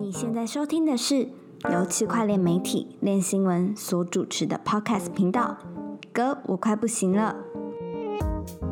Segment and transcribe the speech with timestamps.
[0.00, 1.28] 你现在收听的是
[1.70, 5.56] 由区块链媒体链新闻所主持的 Podcast 频道。
[6.12, 7.36] 哥，我快不行了。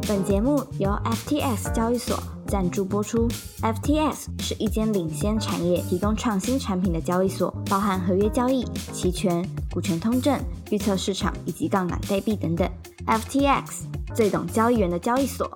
[0.09, 3.29] 本节目由 FTX 交易所赞助播出。
[3.63, 10.37] FTX 是一间领先产业、提供创新产品的交易所，包含合约交易、期权、股权通证、
[10.71, 12.69] 预测市场以及杠杆代币等等。
[13.07, 15.49] FTX 最懂交易员的交易所。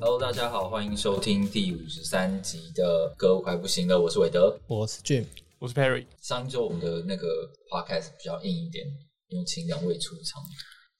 [0.00, 4.58] Hello，大家好，欢迎收听第五十三集的《歌我快不行了》，我是韦德。
[4.66, 5.24] 我是 Jim，
[5.58, 7.26] 我是 Perry，上一周我们的那个
[7.70, 8.86] podcast 比较硬一点，
[9.28, 10.42] 因为请两位出场，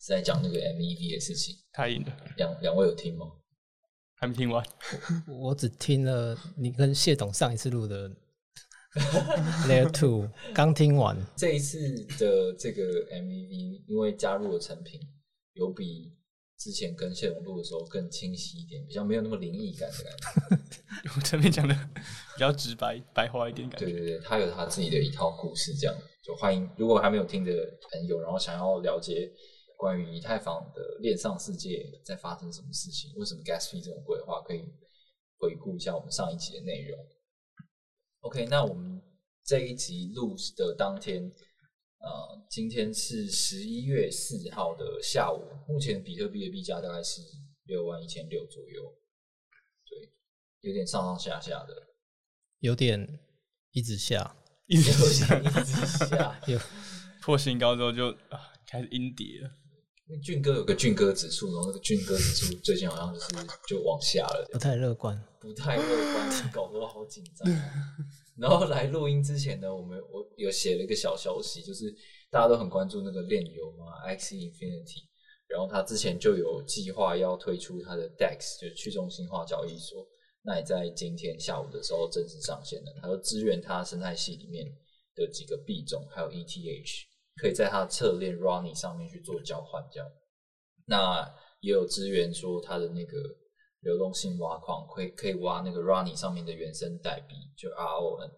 [0.00, 1.54] 是在讲那个 MEV 的事情。
[1.72, 3.26] 太硬了，两两位有听吗？
[4.16, 4.64] 还没听完。
[5.40, 8.08] 我只听了你跟谢董上一次录的
[9.68, 11.78] Layer Two，刚听完，这一次
[12.18, 15.00] 的这个 MEV，因为加入了成品，
[15.54, 16.16] 有比
[16.64, 20.80] 之前跟谢总录的时候更清晰一点，比较没有那么灵异感的感觉。
[21.14, 23.84] 我这边讲的比较直白、白话一点感觉。
[23.84, 26.66] 对对对，他有他自己的一套故事，这样就欢迎。
[26.78, 27.52] 如果还没有听的
[27.90, 29.30] 朋友，然后想要了解
[29.76, 34.64] 关于以太坊的链上世界在发生什么事情，为什么 Gas Fee 这种规划，可以
[35.36, 36.98] 回顾一下我们上一集的内容。
[38.20, 39.02] OK，那我们
[39.44, 41.30] 这一集录的当天，
[42.04, 47.22] 呃，今天是十一月四号的下午，目前比特币的币价大概是
[47.64, 48.82] 六万一千六左右，
[49.88, 50.12] 对，
[50.60, 51.74] 有点上上下下的。
[52.60, 53.18] 有点
[53.72, 54.36] 一直下，
[54.68, 56.40] 一直下一直下。
[56.46, 56.58] 有
[57.22, 59.50] 破新高之后就啊开始阴跌了。
[60.06, 63.28] 因为俊哥有个俊哥指数，然后那个俊哥指数最近好像就是
[63.66, 65.18] 就往下了，不太乐观。
[65.40, 65.82] 不太乐
[66.12, 67.72] 观，搞得我好紧张啊。
[68.36, 71.94] 然后来录音之前呢，我们我有写了一个小消息，就是
[72.30, 75.04] 大家都很关注那个链游嘛，X Infinity，
[75.46, 80.04] 然后他之前就有计划要推出他的 DEX，就是去中心化交易所，
[80.42, 84.66] 那也在今天下午的时候正式上线了，它就支援它生态系里面
[85.14, 90.10] 的几个币种，还有 ETH，可以在它的侧链 Ronnie 上面去做交换，这样。
[90.86, 93.16] 那也有支援说它的那个
[93.84, 98.30] 流动性挖矿，可以可以挖那个 Ronnie 上面的原生代币，就 RON，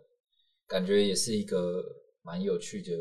[0.67, 1.83] 感觉也是一个
[2.23, 2.93] 蛮有趣的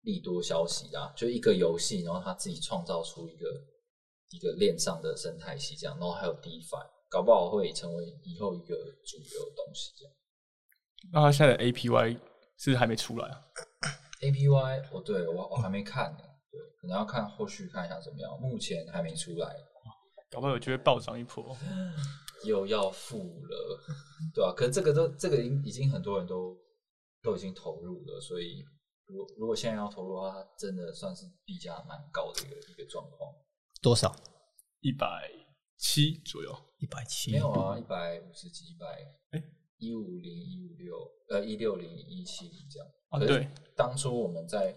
[0.00, 1.12] 利多消息啦。
[1.14, 3.46] 就一个游戏，然后他自己创造出一个
[4.30, 8.74] 一个链上的生态系，这样，然后还有 DeFi，搞不好会成为以后一个
[9.04, 10.14] 主流的东西，这样。
[11.12, 12.18] 那他现在的 APY
[12.56, 13.44] 是还没出来啊
[14.20, 19.54] ？APY，哦，对我我还没看呢，对，可能要看后续看一下怎么样，目前还没出来。
[20.32, 21.56] 搞不好有机会暴涨一波。
[22.44, 23.80] 又要付了，
[24.34, 26.58] 对啊，可是这个都这个已经已经很多人都
[27.22, 28.64] 都已经投入了，所以
[29.06, 33.32] 如果如果现在要投入的话，它真的算是币价蛮高的一个一个状况。
[33.80, 34.12] 多少？
[34.80, 35.30] 一百
[35.78, 36.52] 七左右。
[36.78, 37.30] 一百七。
[37.30, 38.86] 没有啊，一百五十几、一百
[39.30, 39.42] 哎
[39.78, 40.96] 一五零、一五六，
[41.28, 42.88] 呃，一六零、一七零这样。
[43.10, 44.76] 啊对当初我们在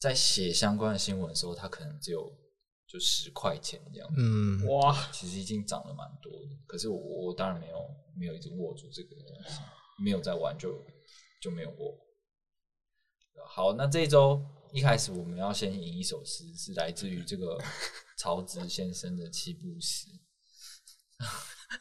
[0.00, 2.32] 在写相关的新闻的时候，它可能只有
[2.94, 4.08] 就十块钱这样。
[4.16, 9.58] 嗯，哇，其实已经涨了蛮多的，可是我我当然没有没有一直握住这个东西，
[9.98, 10.80] 没有在玩就
[11.42, 11.98] 就没有握。
[13.48, 14.40] 好，那这一周
[14.72, 17.58] 一开始我们要先吟一首诗，是来自于这个
[18.16, 20.06] 曹植先生的七步诗。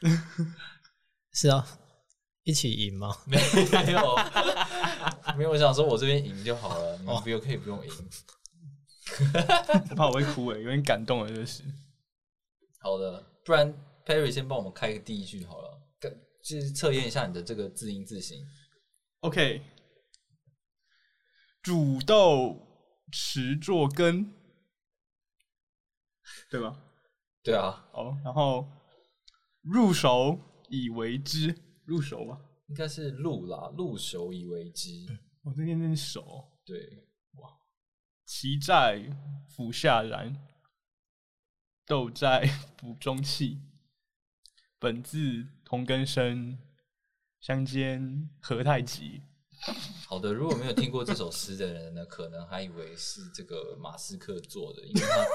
[1.31, 1.79] 是啊，
[2.41, 3.15] 一起赢吗？
[3.27, 3.37] 没
[3.91, 4.15] 有，
[5.37, 7.91] 没有，我想说我这边赢就好了， 你们不用可以不用赢。
[9.89, 11.63] 我 怕我会哭诶，有点感动了，这是。
[12.79, 13.73] 好的，不然
[14.05, 16.11] Perry 先帮我们开个第一句好了，跟
[16.43, 18.45] 就是测验一下你的这个字音字形。
[19.21, 19.61] OK，
[21.61, 22.59] 煮豆
[23.11, 24.33] 持作羹，
[26.49, 26.81] 对吧？
[27.43, 28.67] 对啊，哦，然后
[29.61, 30.39] 入手
[30.69, 32.39] 以为之，入手吧。
[32.69, 34.89] 应该是入啦，入手以为之。
[35.43, 36.79] 我这边真手，对，
[38.25, 39.09] 其在
[39.47, 40.35] 釜下燃，
[41.85, 42.45] 豆在
[42.77, 43.59] 釜中泣。
[44.79, 46.59] 本自同根生，
[47.39, 49.21] 相煎何太急。
[50.07, 55.25] 好的，如果没有听过这首诗的人呢，可能还以为是这个马斯克做的，因为他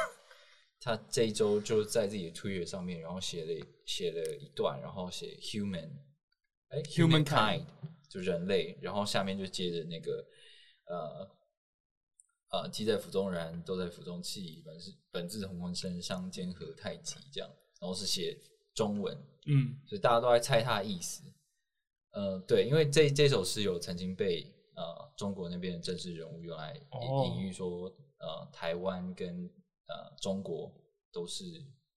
[0.97, 5.89] 他这一周就在自己的 Twitter 上面，然后写了写了一段，然后写 human，
[6.69, 7.65] 哎 Humankind
[8.11, 10.27] 就人类，然后下面就接着那个
[10.85, 11.38] 呃
[12.51, 18.39] 呃，鸡在釜中燃，都在釜中泣，本是本自同根生，相煎何太急，这样，然后是写
[18.75, 19.17] 中文，
[19.47, 21.23] 嗯，所以大家都在猜他的意思。
[22.13, 24.43] 呃，对，因为这这首诗有曾经被
[24.75, 27.85] 呃中国那边的政治人物用来哦隐喻说，
[28.19, 29.45] 呃，台湾跟
[29.87, 30.73] 呃中国
[31.13, 31.45] 都是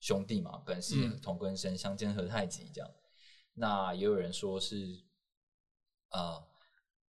[0.01, 2.91] 兄弟嘛，本是嗯同根生，相煎何太急这样。
[3.53, 5.01] 那也有人说是，
[6.09, 6.43] 呃，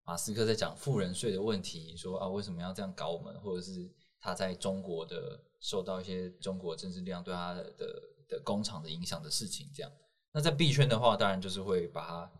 [0.03, 3.89] 马斯克在讲富人税的问题，说啊为什么要这样搞我们，或者是
[4.19, 9.91] 他在中国的受到一些中国政治力量对他的的的工厂的影响的事情，这样。
[10.33, 12.31] 那在币圈的话，当然就是会把它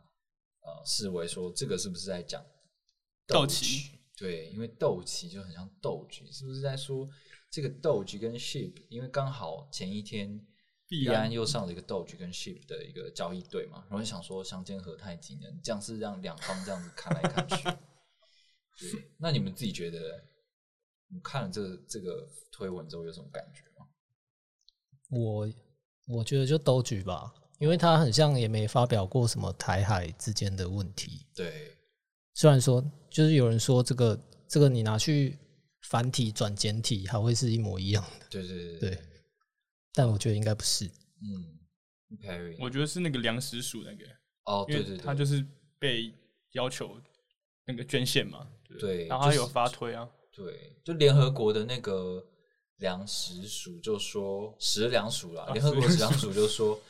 [0.61, 2.43] 呃视为说这个是不是在讲
[3.27, 3.99] 斗棋？
[4.17, 7.07] 对，因为斗棋就很像斗局，是不是在说
[7.49, 8.73] 这个斗局跟 ship？
[8.89, 10.39] 因为刚好前一天
[10.91, 15.47] 币安又上了一个斗局跟 ship 的一个交易对嘛，然后想说相煎何太急呢？
[15.63, 17.63] 这样是让两方这样子看来看去。
[18.77, 20.21] 对，那你们自己觉得，
[21.07, 23.87] 你看了这个这个推文之后有什么感觉吗？
[25.09, 25.49] 我
[26.07, 31.25] 我觉得就斗局吧，因为他很像也没发表过什么台海之间的问题。
[31.33, 31.77] 对，
[32.33, 35.39] 虽然说就是有人说这个这个你拿去
[35.83, 39.03] 繁体转简体还会是一模一样的，对对对对，
[39.93, 40.85] 但我觉得应该不是。
[41.21, 41.59] 嗯
[42.17, 44.05] ，Perry，我觉得是那个粮食署那个，
[44.45, 45.45] 哦，对对对，他就是
[45.77, 46.13] 被
[46.53, 46.99] 要求
[47.65, 48.47] 那个捐献嘛，
[48.79, 52.25] 对，然后他有发推啊，对，就联合国的那个
[52.77, 56.81] 粮食署就说食粮署啦，啊联合国食食粮署就说，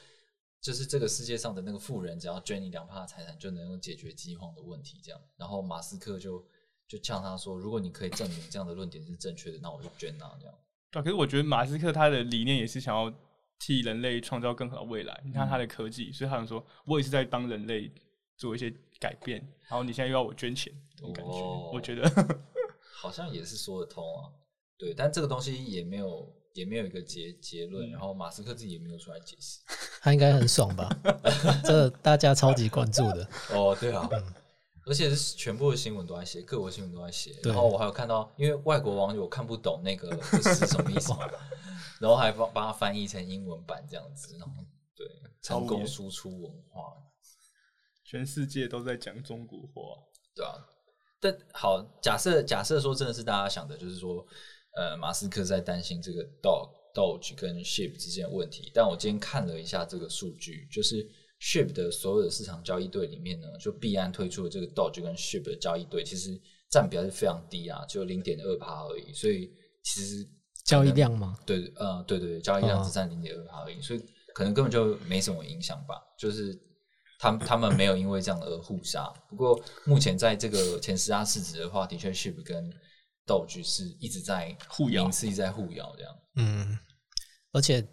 [0.62, 5.02] 就是这个世界上的那个富人，只要捐你两帕财产，就能够解决饥荒的问题。
[5.04, 6.48] 这样，然后马斯克就
[6.88, 10.56] 就呛他说，如果你可以证明这样的论点是正确的，那我就捐啊，这样。
[10.92, 13.12] 对啊，可是我觉得马斯克他的理念也是想要
[13.60, 15.22] 替人类创造更好的未来。
[15.24, 17.92] 你看嗯他的科技，所以他想说，我也是在帮人类
[18.38, 19.40] 做一些改变，
[19.70, 22.10] 然后你现在又要我捐钱，这种感觉，哦我觉得
[22.94, 24.30] 好像也是说得通啊。
[24.78, 29.60] 对，但这个东西也没有也没有一个结结论，嗯然后马斯克自己也没有出来解释。
[30.02, 30.90] 他应该很爽吧？
[31.64, 33.30] 这大家超级关注的。
[33.54, 34.10] 哦，对啊，
[34.86, 37.36] 而且是全部的新闻都在写，各国新闻都在写。
[37.44, 40.10] 然后我还有看到，因为外国网友看不懂那个
[40.42, 41.30] 是什么意思嘛，
[42.00, 44.64] 然后还帮帮他翻译成英文版这样子，然后
[44.96, 45.08] 对
[45.42, 46.94] 成功输出文化，
[48.04, 50.02] 全世界都在讲中国话。
[50.36, 50.54] 对啊。
[51.24, 54.26] 但好，假设假设说真的是大家想的，就是说，
[54.76, 58.72] 呃，马斯克在担心这个 dog Doge 跟 Ship 之间的问题。
[58.74, 61.08] 但我今天看了一下这个数据，就是
[61.42, 66.40] Ship 的所有的市场交易对里面呢，就币安推出的这个 Doge 跟 Ship 的交易对，其实
[66.70, 69.12] 占比还是非常低啊，只有零点二趴而已。
[69.12, 69.52] 所以
[69.82, 70.28] 其实
[70.64, 71.36] 交易量吗？
[71.46, 74.00] 对，呃，对对对，交易量哦只占零点二趴而已，所以
[74.36, 75.96] 可能根本就没什么影响吧。
[76.16, 76.56] 就是
[77.18, 79.12] 他们他们没有因为这样而互杀。
[79.28, 82.72] 不过目前在这个前十大市值的话，的确 Ship 跟
[83.26, 86.16] Doge 是一直在互咬名次一直在互咬这样。
[86.36, 86.78] 嗯，
[87.52, 87.84] 而且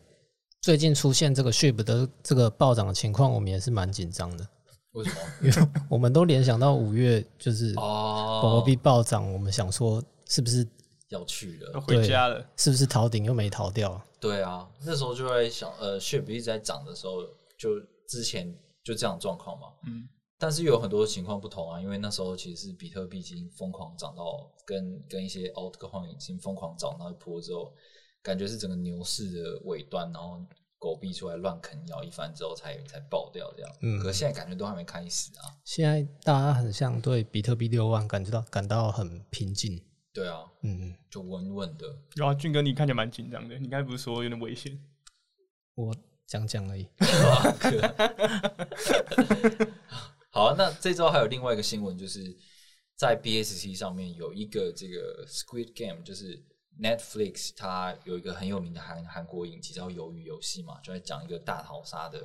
[0.61, 4.47] 最近出现这个 SHIB 的这个暴涨的情况，我们也是蛮紧张的，
[4.93, 5.17] 为什么？
[5.43, 10.67] 因为我们都联想到五月就是哦，狗狗币暴涨，我们想说是不是
[11.11, 11.81] 要去了要。
[11.81, 14.01] 回家了，是不是逃顶又没逃掉？
[14.21, 17.23] 对啊，那时候就在想，呃，Ship 一直在涨的时候，
[17.57, 17.79] 就
[18.09, 18.53] 之前
[18.83, 19.69] 就这样的状况嘛。
[19.87, 20.09] 嗯，
[20.39, 27.73] 但是有很多情况不同啊，因为那时候其实是比特币已经疯狂涨到跟跟一些 altcoin 已经疯狂涨到一波之后，
[28.29, 30.45] 感觉是整个牛市的尾端，然后
[30.79, 33.77] 狗币出来乱啃咬一番之后才才爆掉这样。
[33.81, 35.51] 嗯可是现在感觉都还没开始啊。
[35.65, 39.83] 现在大家很像对比特币六万感觉到感到很平静。
[40.13, 41.87] 对啊，嗯，就稳稳的。
[42.17, 44.79] 然后俊哥你看起来蛮紧张的，你刚才不是说有点危险？
[45.75, 45.97] 我
[46.27, 46.89] 讲讲而已。
[50.31, 52.37] 好啊，那这周还有另外一个新闻，就是
[52.97, 56.43] 在 BSC 上面有一个这个 Squid Game，就是
[56.81, 62.19] Netflix 它有一个很有名的韩韩国影集叫《鱿鱼游戏》嘛，就在讲一个大逃杀的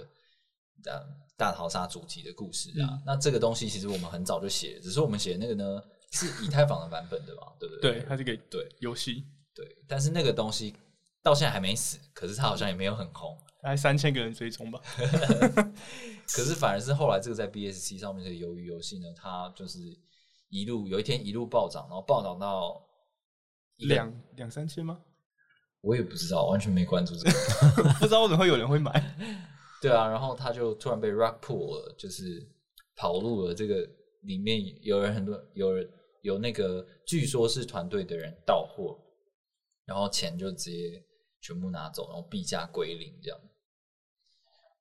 [0.86, 1.02] 呃
[1.36, 3.02] 大逃杀主题的故事啊。
[3.06, 5.82] 那这个东西其实我们很早就写，只是我们写的那个呢
[6.12, 7.94] 是以太坊的版本的嘛， 对不对？
[7.94, 10.76] 对，它是个对游戏，对，但是那个东西
[11.24, 13.38] 到现在还没死，可是它好像也没有很红。
[13.62, 14.80] 大概三千个人追踪吧。
[16.28, 19.80] 可是反而是后来这个在 BSC 上面的鱿鱼游戏呢，它就是
[20.50, 22.86] 一路有一天一路暴涨，然后暴涨到
[23.78, 25.00] 两两三千吗？
[25.82, 27.84] 我也不知道，完全没关注这个。
[28.00, 28.92] 不知道为什么会有人会买。
[29.82, 32.42] 对啊，然后他就突然被 rug pool 了，就是
[32.96, 33.54] 跑路了。
[33.54, 33.86] 这个
[34.22, 35.90] 里面有人很多，有人
[36.22, 38.98] 有那个据说是团队的人到货，
[39.86, 41.04] 然后钱就直接
[41.42, 43.38] 全部拿走，然后币价归零这样。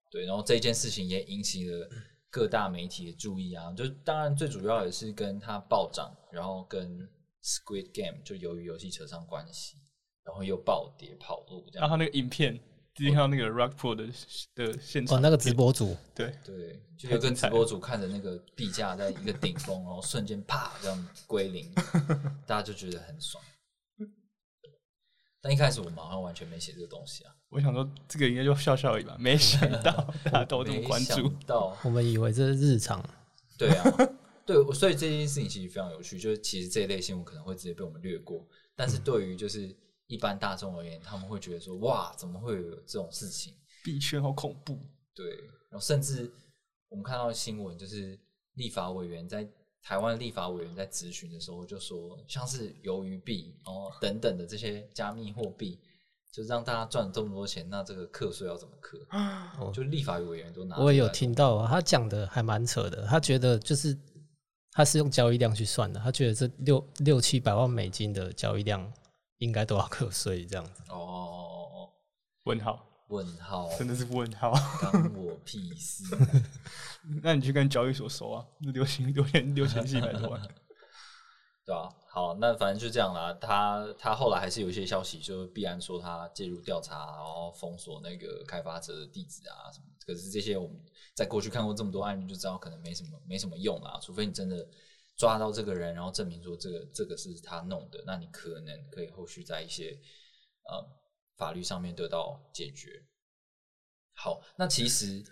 [0.09, 1.89] 对，然后这件事情也引起了
[2.31, 3.73] 各大媒体的注意啊。
[3.73, 7.09] 就当然最主要也是跟它暴涨，然后跟
[7.43, 9.77] Squid Game 就由于游戏扯上关系，
[10.25, 11.83] 然后又暴跌跑路这样。
[11.83, 12.59] 然后那个影片，
[12.95, 14.07] 之前看到那个 Rock Pro 的
[14.55, 21.73] 的现场哦，那个直播主，对，对，就有个直播主看着那个币价在一个顶峰，然后瞬间啪这样归零，
[22.47, 23.43] 大家就觉得很爽。
[25.45, 29.91] 但一开始我们好像完全没写这个东西啊，我想说这个应该就笑笑而已吧，没想到
[30.23, 31.41] 大家都这么没关注想。
[31.45, 33.05] 到，我们以为这是日常，
[33.59, 33.85] 对啊，
[34.45, 39.75] 对，我所以这件事情其实非常有趣，就是其实这一类新闻可能会直接被我们略过，但是对于就是
[40.07, 43.55] 一般大众而言，他们会觉得说，哇，怎么会有这种事情？
[43.85, 44.79] 币圈好恐怖，
[45.15, 45.37] 对，
[45.71, 46.31] 然后甚至
[46.89, 48.19] 我们看到新闻，就是
[48.55, 49.49] 立法委员在
[49.83, 55.81] 台湾立法委员在质询的时候就说，像是鱿鱼币哦等等的这些加密货币，
[56.33, 58.99] 就让大家赚这么多钱，那这个课税要怎么课？
[59.59, 63.05] 哦就立法委员都拿，我也有，听到啊，他讲的还蛮扯的。
[63.07, 63.99] 他觉得就是
[64.73, 68.91] 他是用交易量去算的，他觉得这六六七百万美金的交易量
[69.39, 70.83] 应该都要课税这样子。
[70.89, 71.89] 哦
[72.45, 74.51] 问号，问号，真的是问号。
[74.81, 76.05] 关我屁事。
[77.23, 80.41] 那你去跟交易所收啊，六千六千六千七百多万。
[81.65, 83.33] 对啊，好，那反正就这样啦。
[83.35, 89.87] 他他后来还是有一些消息，就必然说他介入调查，然后封锁那个开发者的地址啊什么。
[90.05, 90.77] 可是这些我们
[91.15, 93.97] 在过去看过这么多案例，就知道可能没什么没什么用啦。
[94.03, 94.67] 除非你真的
[95.17, 99.97] 抓到这个人，然后证明说这个这个是他弄的，那你可能可以后续在一些
[100.65, 100.85] 呃
[101.37, 103.05] 法律上面得到解决。
[104.15, 105.23] 好，那其实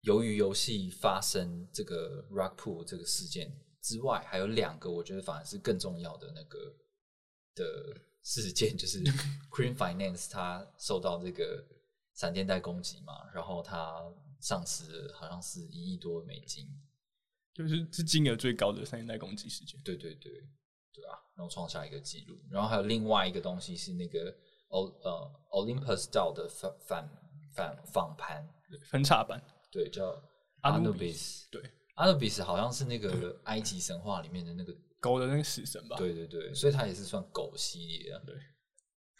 [0.00, 3.56] 由于游戏发生这个 rug pull 这个事件
[3.88, 6.58] 之外，还有两个我觉得反而是更重要的那个
[7.54, 9.02] 的事件，就是
[9.50, 11.64] Cream Finance 它受到这个
[12.14, 14.04] 闪电贷攻击嘛，然后它
[14.40, 16.68] 上市了好像是一亿多美金，
[17.54, 19.80] 就是是金额最高的闪电贷攻击事件。
[19.82, 20.32] 对对对
[20.92, 22.38] 对啊，然后创下一个记录。
[22.50, 24.36] 然后还有另外一个东西是那个
[24.68, 27.08] O 呃 Olympus DAO 的反反
[27.54, 30.22] 反访盘，对分叉版，对，叫
[30.60, 31.48] Anubis
[31.98, 32.18] Anubis。
[32.18, 35.96] 对，Anubis 好像是那个埃及神话里面的那个，狗的那个死神吧？
[35.96, 38.20] 对对对，所以他也是算狗系列啊。
[38.24, 38.34] 对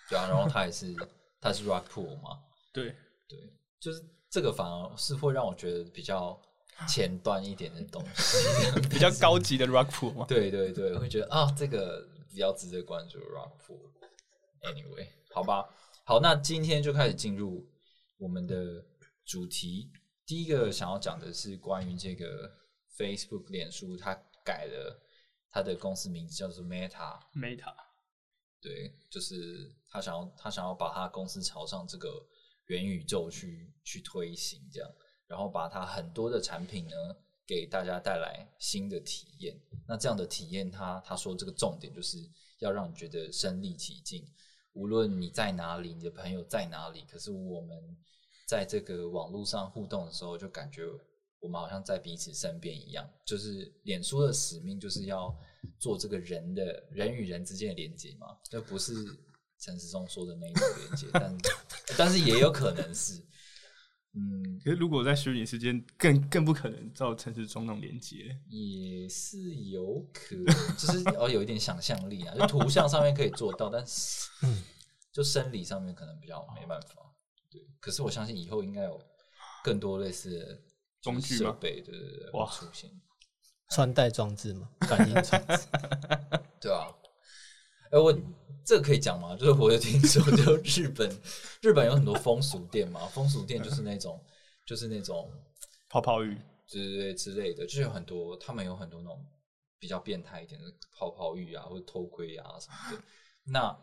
[0.09, 0.95] 对啊，然后他也是
[1.41, 2.39] 他是 Rock Pool 嘛，
[2.73, 2.95] 对，
[3.29, 3.39] 对，
[3.79, 6.41] 就是这个反而是会让我觉得比较
[6.89, 10.27] 前端一点的东西， 比较高级的 rock pool 嘛。
[10.31, 13.91] 对对对，会觉得啊，这个比较值得关注 Rock Pool。
[14.63, 15.69] Anyway，好吧，
[16.05, 17.65] 好，那今天就开始进入
[18.17, 18.85] 我们的
[19.25, 19.91] 主题。
[20.27, 22.51] 第一个想要讲的是关于这个
[22.99, 24.13] Facebook 脸书，它
[24.45, 25.01] 改了
[25.49, 27.75] 它的公司名字叫做 Meta，Meta
[28.61, 32.27] 对，就是他想要他想要把他公司朝上这个
[32.67, 34.91] 元宇宙去去推行，这样，
[35.29, 36.97] 然后把他很多的产品呢
[37.47, 39.57] 给大家带来新的体验。
[39.87, 42.19] 那这样的体验他，他说这个重点就是
[42.59, 44.29] 要让你觉得身临其境，
[44.73, 47.97] 无论你在哪里，你的朋友在哪里，可是我们
[48.45, 50.83] 在这个网络上互动的时候，就感觉
[51.41, 53.09] 我们好像在彼此身边一样。
[53.25, 55.35] 就是脸书的使命就是要
[55.79, 58.95] 做这个人的人与人之间的连接嘛，这不是
[59.59, 61.39] 陈时中说的那一种连接，但
[61.99, 63.15] 但是也有可能是，
[64.15, 68.39] 嗯，可是如果在虚拟世界，更更不可能造成是中那种连接。
[68.49, 74.29] 也是有可能，就是要有一点想象力啊，就图像上面可以做到，但是
[75.13, 77.13] 就生理上面可能比较没办法。
[77.51, 79.01] 对，可是我相信以后应该有
[79.65, 80.63] 更多类似
[81.03, 82.91] 的就是工具吗设备，对对对，哇会出现，
[83.71, 85.67] 穿戴装置嘛， 感应装置。
[86.61, 86.89] 对啊。
[87.91, 88.13] 哎、我
[88.67, 89.35] 这个可以讲吗？
[89.35, 91.11] 就是我有听说，就日本，
[91.63, 94.23] 日本有很多风俗店嘛，风俗店就是那种，
[94.67, 95.33] 就是那种
[95.89, 96.37] 泡泡浴，
[96.69, 99.25] 对对对之类的，就是有很多他们有很多那种
[99.79, 103.03] 比较变态一点的泡泡浴啊，或者偷窥啊什么的。
[103.45, 103.75] 那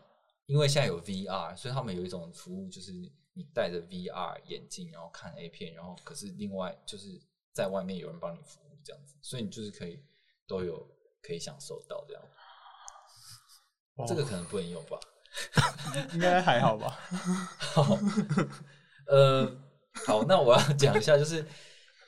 [0.44, 2.92] 因为现在有 VR，所以他们有一种服务，就是
[3.36, 7.20] 你戴着 VR 眼镜，然后看 A 片，然后可是另外就是
[7.52, 10.02] 在外面有人帮你服务这样子，所以你就是可以
[10.48, 10.88] 都有
[11.22, 12.22] 可以享受到这样。
[14.06, 14.98] 这个可能不能用吧？
[16.14, 16.98] 应该还好吧？
[17.58, 17.98] 好，
[19.06, 19.46] 呃，
[20.06, 21.46] 好，那我要讲一下，就是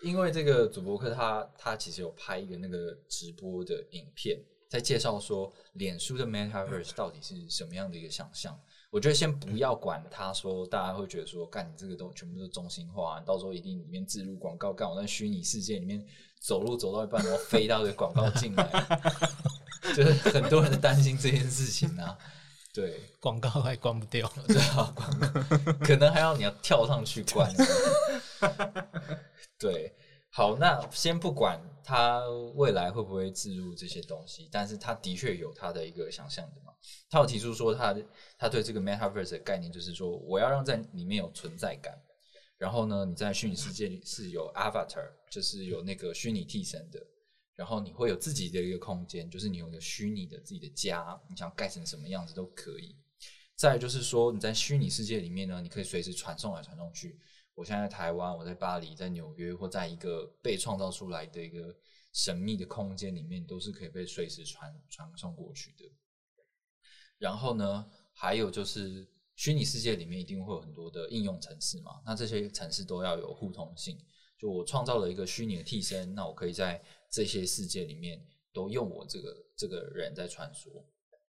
[0.02, 8.58] 因为这个主播课他他其实有拍一个那个直播的影片，在介绍说脸书的 Metaverse 到底是什么样的一个想象。
[8.90, 16.02] 我觉得先不要管他说，大家会觉得说，干你这个都全部都是中心化，到时候一定里面植入广告，干我在虚拟世界里面
[16.40, 18.66] 走路走到一半，然后飞到个广告进来，
[19.95, 22.16] 就是很多人担心这件事情啊。
[22.73, 25.26] 对，广告还关不掉，对啊，广告
[25.85, 27.52] 可能还要你要跳上去关。
[29.59, 29.92] 对，
[30.30, 32.23] 好，那先不管他
[32.54, 36.67] 未来会不会置入这些东西，但是他的确有他的一个想象的嘛。
[37.11, 37.97] 他有提出说他，
[38.38, 42.00] 他对这个 metaverse 的概念就是说，我要让在里面有存在感。
[42.56, 47.00] 然后呢，你在虚拟世界里是有 avatar，就是有那个虚拟替身的。
[47.54, 52.97] 然后你会有自己的一个空间，就是你有一个虚拟的自己的家，你想盖成什么样子都可以。
[53.56, 57.18] 再就是说，你在虚拟世界里面呢，你可以随时传送来传送去。
[57.54, 61.75] 我现在在台湾，我在巴黎，在纽约，或在一个被创造出来的一个
[62.12, 65.85] 神秘的空间里面，都是可以被随时传传送过去的。
[67.18, 69.06] 然后呢，还有就是
[69.37, 73.98] 虚拟世界里面一定会有很多的应用程式嘛，那这些程式都要有互通性。
[74.38, 80.82] 就我创造了一个虚拟的替身，那我可以在这些世界里面都用我这个这个人在穿梭。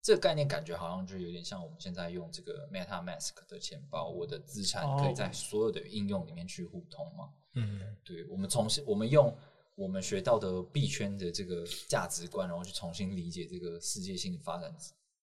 [0.00, 7.31] 这个概念感觉好像就有点像我们现在用这个 MetaMask 的钱包，我的资产可以在所有的应用里面去互通嘛？
[7.55, 9.35] 嗯，对，我们重新我们用
[9.75, 14.75] 我们学到的币圈的这个价值观，然后去重新理解这个世界性的发展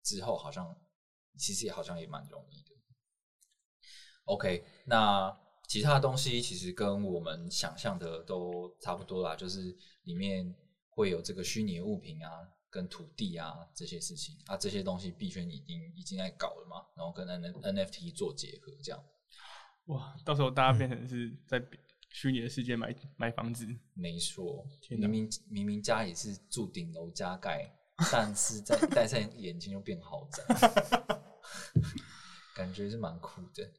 [0.04, 0.76] 之之后，好像
[1.38, 2.70] 其实也好像也蛮容易的。
[4.26, 5.36] OK，那
[5.68, 10.56] 其他的东西其实跟我们想象的都差不多啦，就是里面
[10.90, 12.30] 会有这个虚拟物品啊。
[12.74, 19.00] 跟土地啊这些事情啊，这些东西币圈已经已经在搞了嘛，然后跟 N NFT 做结合，这样。
[19.86, 21.64] 哇，到时候大家变成是在
[22.10, 23.68] 虚拟的世界买买房子。
[23.94, 27.72] 没错，明明明明家里是住顶楼加盖，
[28.12, 30.44] 但是在 戴上眼镜就变豪宅，
[32.56, 33.70] 感觉是蛮酷的。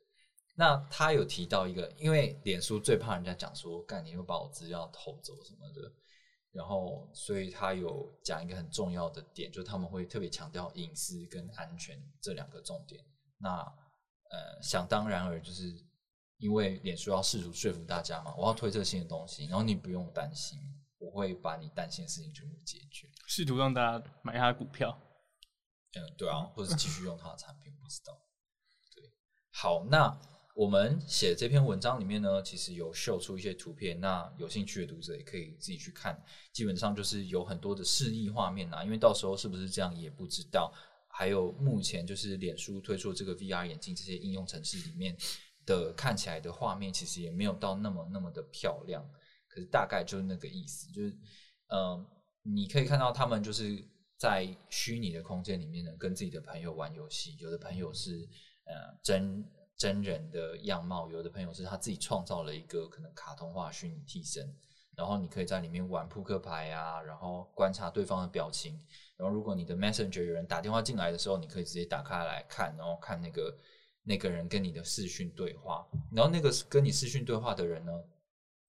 [0.57, 5.93] 那他有提到一个，因为脸书最怕人家讲说，干你又把我资料偷走什么的。
[6.53, 13.05] 然后，所以他有讲一个很重要的点，就是他们会特别强调隐私跟安全这两个重点。
[13.39, 13.59] 那
[14.31, 15.75] 呃，想当然而就是
[16.39, 20.61] 因为脸书要试图说服大家嘛，我要推这新的东西，然后你不用担心，
[20.99, 24.99] 我会把你担心的事情全部解决，试图让大家买他的股票。
[25.95, 28.13] 嗯，对啊，或者继续用他的产品，不知道。
[28.95, 29.05] 对，
[29.51, 30.21] 好，那。
[30.57, 36.17] 我们写这篇文章里面呢，其实有秀出一些图片，那有兴趣的读者也可以自己去看。
[36.53, 40.73] 基本上就是有很多的示意画面啊，因为到时候是不是这样也不知道。
[41.09, 45.17] 还有目前就是脸书推出这个 VR 眼镜这些应用程式里面
[45.67, 49.05] 的看起来的画面，其实也没有到那么那么的漂亮。
[49.49, 51.19] 可是大概就是那个意思，就是
[51.67, 52.07] 嗯，
[52.45, 53.85] 你可以看到他们就是
[54.17, 57.37] 在虚拟的空间里面呢，跟自己的朋友玩游戏。
[57.39, 58.29] 有的朋友是
[58.67, 59.45] 呃真。
[59.77, 64.57] 真人的样貌，有的朋友是他自己创造了一个可能卡通化虚拟替身，
[64.97, 68.81] 然后你可以在里面玩扑克牌啊，然后观察对方的表情，
[69.17, 73.59] 然后如果你的 Messenger 有人打电话进来的时候，你可以直接打开来看，然后看那个
[74.05, 77.93] 那个人跟你的视讯对话，然后那个跟你视讯对话的人呢，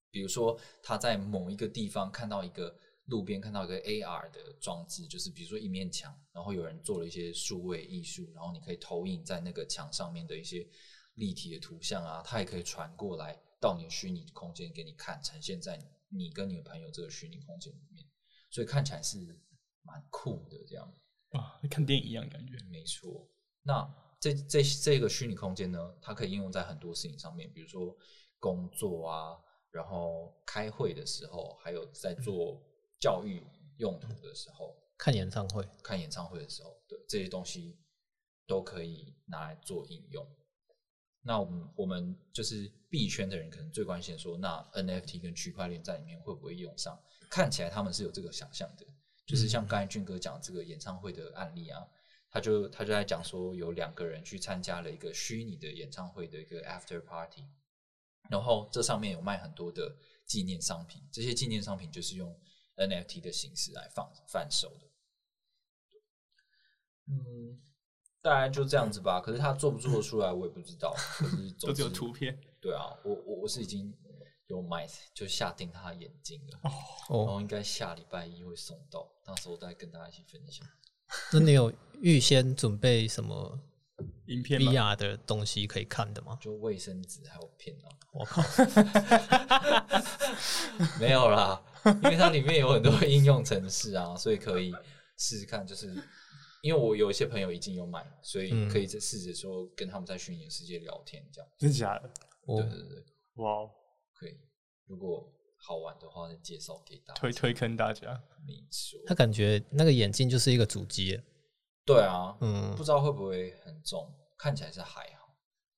[0.09, 2.75] 比如说他在某一个地方看到一个。
[3.05, 10.67] 路边看到一个 AR 的装置，就是比如说一面墙，然后有人做了一些数位艺术，然后你可以投影在那个墙上面的一些
[11.13, 18.03] 立体的图像啊，它也可以传过来到你的虚拟空间给你看，呈现在你跟你的朋友这个虚拟空间里面，
[18.49, 19.39] 所以看起来是
[19.83, 20.91] 蛮酷的这样。
[21.29, 22.57] 啊，看电影一样感觉。
[22.71, 23.29] 没错。
[23.61, 23.87] 那
[24.19, 27.95] 这这这个虚拟空间呢，它可以应用在很多事情上面，比如说
[28.39, 29.37] 工作啊，
[29.69, 32.59] 然后开会的时候，还有在做。
[33.05, 33.45] 教育
[33.77, 37.77] 用途的时候，看演唱会，看演唱会的时候，对这些东西
[38.47, 40.27] 都可以拿来做应用。
[41.21, 46.99] 那我们我们就是币圈的人，可能最关心说，那 NFT 跟区块链在里面会不会用上？
[47.29, 48.83] 看起来他们是有这个想象的，
[49.27, 51.85] 就是像刚才俊哥讲这个演唱会的案例啊，
[52.31, 57.43] 他就他就在讲说，有两个人去参加了一个虚拟的演唱会的一个 after party，
[58.31, 62.35] 然后这上面有卖很多的纪念商品，这些纪念商品就是用。
[62.77, 64.87] NFT 的形式来放贩售的，
[67.07, 67.61] 嗯，
[68.21, 69.21] 大概就这样子吧。
[69.21, 70.93] 可是他做不做得出来，我也不知道。
[71.17, 72.39] 可是 都只有图片。
[72.59, 73.95] 对啊，我我我是已经
[74.47, 76.59] 有买，就下定他的眼镜了。
[77.09, 80.67] 哦，然后应该下礼拜一会送到，到时候再跟大家一起分享。
[81.31, 83.59] 那你有预先准备什么
[84.27, 86.37] 影片 VR 的东西可以看的吗？
[86.41, 87.87] 就卫生纸还有片啊。
[88.11, 88.41] 我靠，
[90.99, 91.61] 没有啦。
[91.85, 94.73] 因为它里面有很多应用程式啊，所以可以
[95.17, 95.65] 试试看。
[95.65, 95.87] 就是
[96.61, 101.49] 因为我有一些朋友已经有买，所以可以再试着说跟他们在虚拟世界聊天，这样。
[101.59, 102.09] 真的假的？
[102.47, 103.03] 对对对，
[103.35, 103.69] 哇，
[104.13, 104.37] 可以。
[104.87, 108.19] 如果好玩的话，再介绍给大家，推推坑大家。
[108.47, 108.99] 没错。
[109.05, 111.21] 他感觉那个眼镜就是一个主机。
[111.85, 115.25] 对啊，嗯，不知道会不会很重，看起来是还好。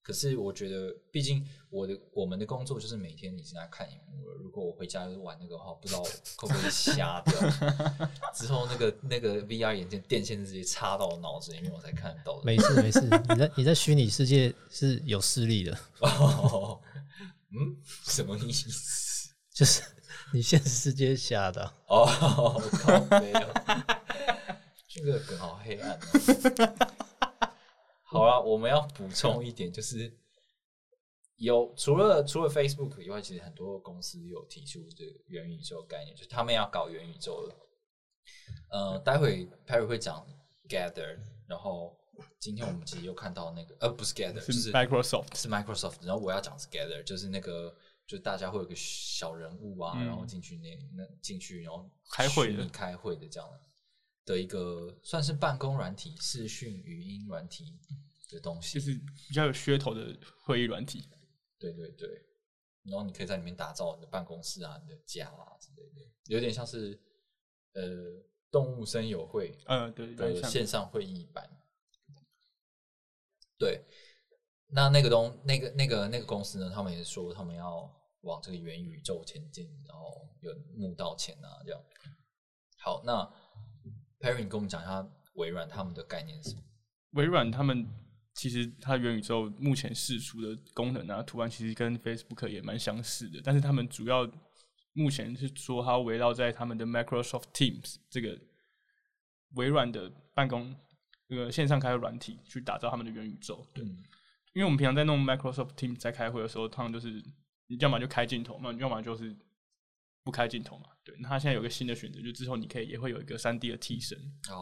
[0.01, 4.35] 可是我觉得，毕竟我的我们的工作就是每天你是在看荧幕了。
[4.41, 7.33] 如果我回家玩那个话，不知道会不会瞎掉。
[8.33, 12.39] 之后那个那个 VR 眼镜电线直接插到我脑子里面，我才看得到。
[12.45, 15.77] 没事没事，你在你在虚拟世界是有视力的。
[15.99, 16.79] 哦，
[17.51, 19.29] 嗯，什么意思？
[19.53, 19.81] 就是
[20.33, 21.61] 你现实世界瞎的。
[21.87, 22.05] 哦，
[22.79, 23.53] 靠，没有。
[24.97, 25.99] 这个梗好黑暗。
[28.03, 30.11] 好了，我们要补充一点，就是
[31.35, 37.55] 有除了除了 Facebook 以外，其实很多公司有提出这个元宇宙概念，就是他们要搞元宇宙了。
[38.69, 40.25] 呃，待会 Perry 会讲
[40.67, 41.97] Gather，然后
[42.39, 47.73] 今天我们其实又看到那个呃不是 Gather，就是是 Microsoft 是 Microsoft，然后我要讲 Together，就是那个，
[48.07, 53.59] 就是大家会有个小人物啊，嗯然后进去那那进去，然后开会的开会的这样的
[54.35, 57.79] 一个算是办公软体、视讯语音软体
[58.29, 58.93] 的东西，就是
[59.27, 61.07] 比较有噱头的会议软体。
[61.57, 62.09] 对对对，
[62.83, 66.99] 然后你可以在里面打造你的办公室啊、你的家啊之类的，有点像是
[67.73, 67.83] 呃
[68.51, 71.49] 动物森友会嗯，对，的线上会议版。
[73.57, 73.83] 对，
[74.67, 81.81] 那那个东那个那个那个公司呢，他们也说他们要往这个元宇宙前进，然后有募到钱啊，这样。
[82.77, 83.27] 好，那
[84.19, 86.61] Perry，你跟我们讲一下微软他们的概念是什么？
[87.11, 87.87] 微软他们
[88.33, 94.29] 其实它元宇宙目前试出的功能啊、图案，其实跟 Facebook 也蛮相似的，但是他们主要
[94.93, 98.39] 目前是说它围绕在他们的 Microsoft Teams 这个
[99.55, 100.75] 微软的办公
[101.27, 103.65] 这个线上开会软体去打造他们的元宇宙。
[103.73, 104.03] 对，嗯
[104.53, 107.23] 因为我们平常在弄 Microsoft Teams 在开会的时候，通常就是
[107.67, 109.35] 你要么就开镜头嘛，要么就是
[110.27, 110.89] 不开镜头嘛。
[111.05, 114.17] 对，那它现在有个新的选择，就之后你可以也会有一个三 D 的替身，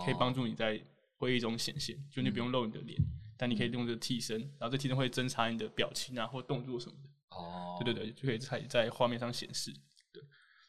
[0.05, 0.79] 可以帮助助你在
[1.17, 3.01] 会议中显现，就你不用露你的脸，
[3.35, 7.09] 但你可以用这个替身，然后这替身会侦查你的表情啊或动作什么的。
[7.29, 9.73] 哦，对对对，就可以在在画面上显示。
[10.13, 10.21] 对，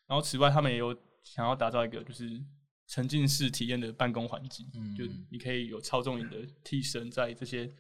[0.07, 2.43] 然后此外，他们也有想要打造一个就是
[2.87, 7.71] 沉浸式体验的办公环境，嗯就你可以有操纵你的替身在这些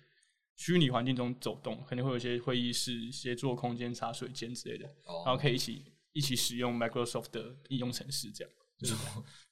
[0.56, 5.84] 虚拟环境中走动，肯定会有一些会议室、协作空间、茶水间之类的，哦，然后可以一起
[6.16, 8.52] 一起使用 Microsoft 的应用程式，这样。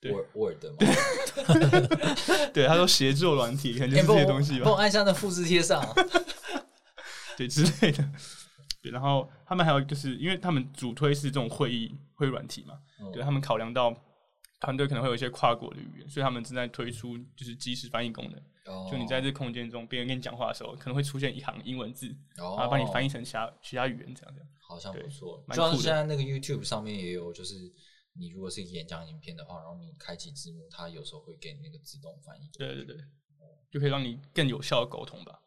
[0.01, 0.77] 对 Word Word 嘛，
[2.53, 4.73] 对，他说协作软体，可能就哎是这些东西吧帮。
[4.75, 5.83] 我按一下那复制贴上。
[7.37, 8.07] 对之类的。
[8.83, 13.95] 对，然后他们还有就是，因为他们主推是这种会议会议软体嘛，嗯对他们考量到
[14.65, 18.41] 团队可能会有一些跨国的语言，所以他们正在推出就是即时翻译功能。
[18.67, 24.49] 哦就你在这空间中，别人跟你讲话的时候，可能会出现一行英文字，哦然后帮你翻译成其他其他语言，这样这样。
[24.67, 25.45] 好像不对错。
[25.51, 27.55] 就像现在那个 YouTube 上面也有，就是
[28.15, 32.49] 你如果是演讲影片的话，然后你开启字幕，它有时候会给你那个自动翻译。
[32.57, 32.97] 对对对，
[33.71, 35.39] 就可以让你更有效的沟通吧。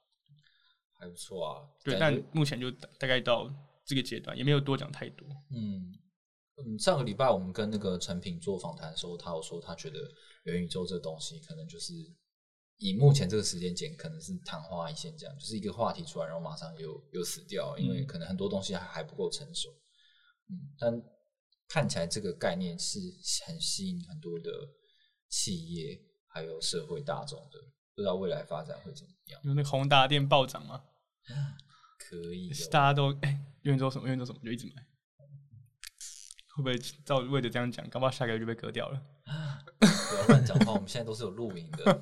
[1.00, 1.66] 还不错啊。
[1.84, 3.52] 对，但目前就大大概到
[3.84, 5.28] 这个阶段，也没有多讲太多。
[5.50, 5.97] 嗯
[6.58, 10.00] 嗯，上个礼拜我们跟那个陈品做访谈的时候，他有说他觉得
[10.44, 11.94] 元宇宙这个东西可能就是
[12.78, 19.70] 以目前这个时间点，可能是昙花一现这样，就是一个话题出来，然后马上又又死掉，因为嗯可能很多东西还还不够成熟。
[20.50, 21.04] 嗯，但
[21.68, 23.00] 看起来这个概念是
[23.46, 24.52] 很吸引很多的
[25.30, 27.60] 企业还有社会大众的，
[27.94, 29.42] 不知道未来发展会怎么样。
[29.44, 30.84] 有那个宏达电暴涨吗，
[32.00, 34.88] 可以哦，大家都哎，元宇宙什么元宇宙什么就一直买，
[36.58, 39.00] 会不会照为了这样讲，搞不好下个月就被割掉了？
[39.80, 42.02] 不要乱讲话，我们现在都是有录影的。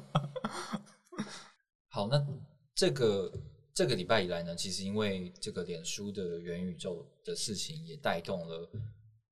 [1.91, 2.25] 好，那
[2.73, 3.29] 这个
[3.73, 8.71] 这个礼拜以来呢，其实因为这个脸书的元宇宙的事情，也带动了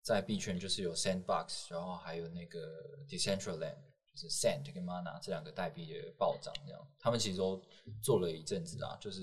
[0.01, 2.59] 在币圈就是有 Sandbox，然后还有那个
[3.07, 3.77] Decentraland，
[4.13, 7.63] 就是 Sand 跟 Mana 这两个代币的暴涨，这样他们其实都
[8.01, 9.21] 做了一阵子啊，就是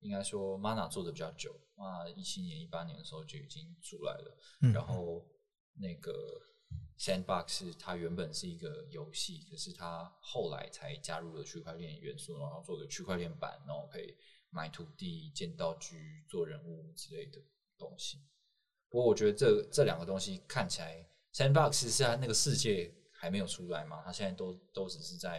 [0.00, 5.24] 应该说 Mana 做的比较久，Mana 一七年、一八年的时候就已经出来了，嗯然后
[5.74, 6.12] 那个
[6.98, 14.16] Sandbox 它原本是一个游戏，可是它后来才加入了区块链元素，然后做个区块链版，然后可以
[14.50, 17.40] 买土地、建道具、做人物之类的
[17.78, 18.18] 东西。
[18.90, 25.38] 不过我觉得这这两个东西看起来，Sandbox 是它那个世界还没有出来嘛，它现在都都只是在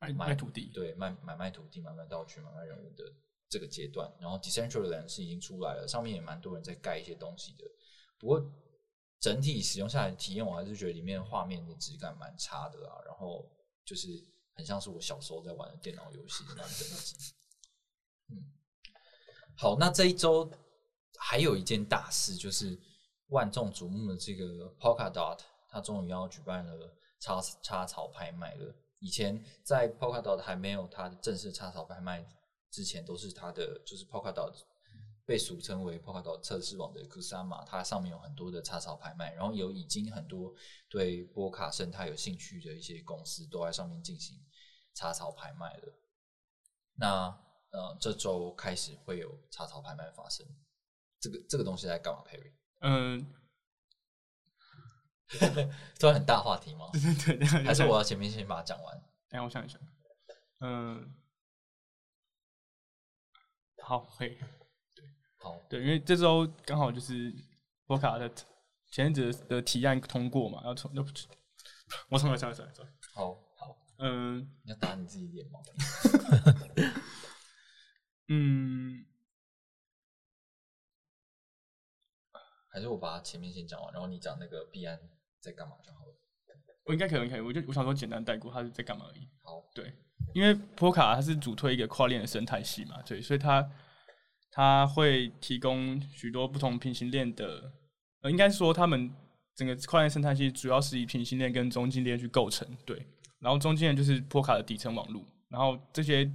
[0.00, 3.04] 卖卖土地对，卖买卖土地、买卖道具、买卖人物的
[3.48, 4.10] 这个阶段。
[4.20, 7.64] 然后 Decentraland 是已经出来了，上面也蛮多人在盖一些东西的。
[8.18, 8.42] 不过
[9.20, 12.96] 整体使用下来体验，我还是觉得里面画面的质感蛮差的啊。
[13.06, 13.50] 然后
[13.84, 14.08] 就是
[14.54, 17.16] 很像是我小时候在玩的电脑游戏的那种等级。
[18.30, 18.52] 嗯，
[19.56, 20.50] 好，那这一周
[21.18, 22.78] 还有一件大事，就是
[23.28, 24.44] 万众瞩目的这个
[24.78, 28.74] Polkadot，它终于要举办了插插槽拍卖了。
[28.98, 32.26] 以前在 Polkadot 还没有它的正式插槽拍卖
[32.76, 34.54] 之前，都是它的就是 Polkadot
[35.24, 40.54] 被俗称为 Polkadot 测试网的 Kusama，它上面有很多的插槽拍卖，然后有已经很多
[40.90, 44.38] 对波卡生态有兴趣的一些公司都在上面进行
[44.92, 45.94] 插槽拍卖了。
[46.96, 47.28] 那
[47.70, 50.46] 呃，这周开始会有插槽拍卖发生。
[51.18, 53.26] 这个这个东西在干嘛？Perry，嗯，
[55.98, 56.90] 突然很大话题吗？
[56.92, 59.02] 对对，还是我要前面先把它讲完？
[59.30, 59.80] 哎，我想一想，
[60.60, 61.10] 嗯，
[63.86, 64.36] 好，可以。
[65.38, 67.32] 好，对，因为这周刚好就是
[67.86, 68.28] 波卡的
[68.90, 71.08] 前阵子的提案通过嘛，要从要不
[72.10, 72.92] 我从来，重来，重来，重来。
[73.14, 73.38] 好，
[73.98, 75.60] 嗯你要打你自己脸吗？
[78.26, 79.06] 嗯，
[82.66, 84.98] 还是我把它前面先讲完，然后你讲那个币安
[85.38, 86.14] 在干嘛就好了。
[86.86, 89.28] 我应该可能可以，我就我想说简单带过他是在干嘛而已。
[89.42, 89.94] 好，对，
[90.36, 93.66] 因为波卡它是主推一个跨链的生态系嘛，对，所以它
[94.50, 97.72] 它会提供许多不同平行链的，
[98.20, 99.10] 呃，应该说他们
[99.54, 103.02] 整个跨链生态系主要是以平行链跟中间链去构成，对，
[103.40, 106.30] 然后中间链就是波卡的底层网络，然后这些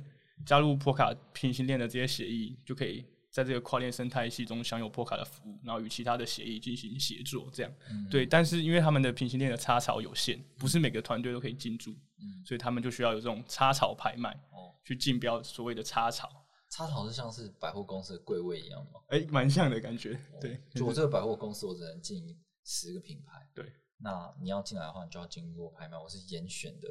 [0.48, 3.06] 加入波卡平行链的这些协议就可以。
[3.32, 8.26] 在这个跨链生态系中享有波卡的服务，然后与其他的协议进行协作，这样、嗯对。
[8.26, 16.30] 但是因为他们的平行链的插槽有限，不是每个团队都可以进驻，嗯，所以他们就需要有这种插槽拍卖，哦，去竞标所谓的插槽，
[16.70, 19.02] 插槽是像是百货公司的柜位一样吗？
[19.10, 20.20] 哎、蛮像的感觉。
[20.40, 22.24] 对，就我 这个百货公司，我只能进
[22.64, 23.50] 十个品牌。
[23.54, 23.66] 对，
[23.98, 26.88] 那你要进来的话，你就要经过拍卖，我是严选的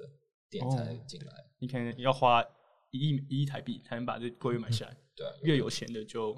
[0.49, 1.33] 店才哦进来。
[1.59, 2.45] 你可能要花
[2.91, 6.35] 一亿一亿台币才能把这柜位买下来，对啊，越有钱的就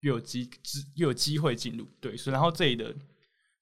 [0.00, 1.86] 越有机机越有机会进入。
[2.00, 2.94] 对，所以然后这里的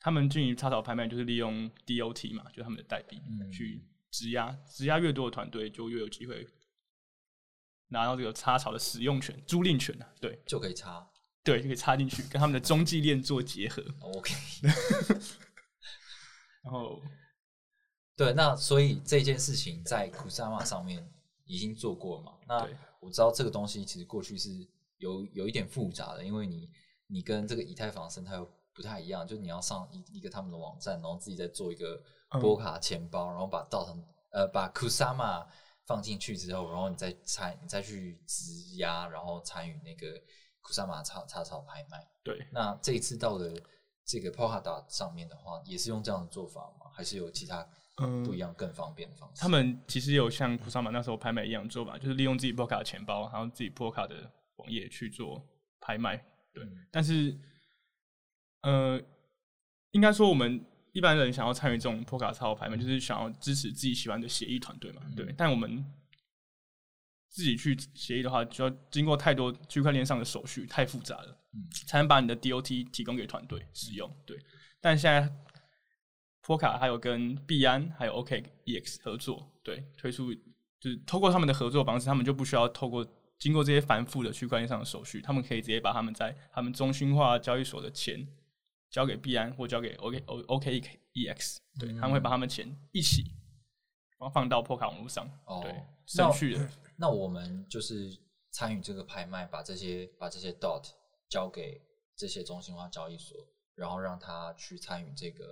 [0.01, 6.47] 他们进行插槽拍卖，就是利用 DOT 嘛，就是他们的代币、嗯去质押，质押越多的团队就越有机会
[7.89, 10.13] 拿到这个插槽的使用权、租赁权啊。
[10.21, 11.09] 对就可以插。
[11.45, 14.35] 对，就可以插进去，跟他们的中继链做结合，哦 OK，
[16.63, 17.01] 然后
[18.15, 21.11] 对，那所以这件事情在 Kusama 上面
[21.45, 22.33] 已经做过了嘛？
[22.47, 24.51] 那对我知道这个东西其实过去是
[24.99, 26.69] 有有一点复杂的，因为你
[27.07, 32.03] 你跟这个以太坊生态又不太一样，就是你要上一一个他们的网站，然后自己再做一个嗯
[32.41, 35.47] 波卡钱包，然后把到成呃把 Kusama
[35.87, 40.21] 放进去之后，然后你再参你再去质押，然后参与那个
[40.63, 42.07] Kusama 插插槽拍卖。
[42.23, 42.47] 对。
[42.53, 43.55] 那这一次到了
[44.05, 46.91] 这个 Polkadot 上面的话，也是用这样的做法吗？
[46.93, 47.67] 还是有其他
[48.01, 49.41] 嗯不一样、更方便的方式？
[49.41, 55.43] 他们其实有像库萨玛那时候拍卖一样做吧，就是利用自己波卡的钱包，然后自己波卡的网页去做
[55.81, 56.17] 拍卖。
[56.53, 57.39] 对，嗯但是
[58.63, 59.01] 呃，
[59.93, 65.03] 应该说我们一般人想要参与这种破卡超拍卖，就是想要支持自己喜欢的协议团队嘛。
[65.07, 65.85] 嗯对，但我们
[67.29, 74.11] 自己去协议的话，就要经过太多区块链上的手续，太复杂了，嗯才能把你的 DOT 提供给团队使用。
[74.25, 74.39] 对，
[74.81, 75.31] 但现在
[76.43, 80.33] 波卡还有跟币安还有 OKEX 合作，对，推出
[80.81, 83.07] 就是透过他们的合作方式，他们就不需要透过
[83.39, 88.27] 经过这些繁复的区块链上的手续，他们可以直接把他们在他们中心化交易所的钱
[88.91, 93.23] 交给币安或交给 OK O OKEX，对，他们会把他们钱一起
[94.19, 96.71] 然后放到破卡网络上，哦对，去了。
[96.97, 98.11] 那我们就是
[98.51, 100.85] 参与这个拍卖，把这些把这些 dot
[101.29, 101.81] 交给
[102.17, 103.37] 这些中心化交易所，
[103.77, 105.45] 然后让他去参与这个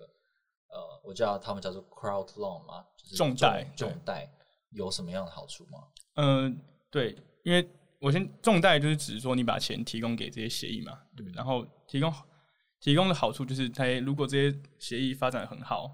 [0.68, 4.28] 呃，我叫他们叫做 crowd loan 嘛，就是重贷重贷
[4.70, 5.86] 有什么样的好处吗？
[6.14, 7.70] 嗯，对，因为
[8.00, 12.12] 我先重贷就是指说你把钱提供给这些协议嘛，对，然后提供
[12.86, 15.90] 提供的好处就是，它如果这些协议发展得很好，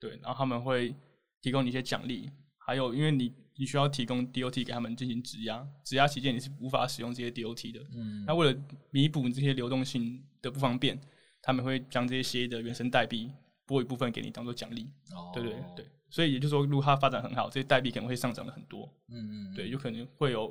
[0.00, 0.94] 对，然后他们会
[1.42, 8.24] 提供你一些奖励，还有因为你你需要提供 DOT 给他们进行质押，质押期间你是无法使用这些 DOT 的，嗯。
[8.26, 10.98] 那为了弥补这些流动性的不方便，
[11.42, 13.30] 他们会将这些协议的原生代币
[13.66, 20.50] 拨一部分给你当做奖励，哦，对对对，所以也就是说，如果它发展很好，这些代币可能会上涨的很多，嗯嗯，对，有可能会有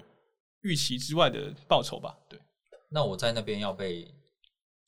[0.62, 2.16] 预期之外的报酬吧。
[2.30, 2.40] 对，
[2.88, 4.08] 那我在那边要被，